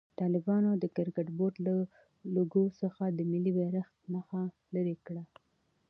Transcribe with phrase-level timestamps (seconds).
[0.19, 1.75] طالبانو د کرکټ بورډ له
[2.35, 4.43] لوګو څخه د ملي بيرغ نخښه
[4.73, 5.23] لېري کړه.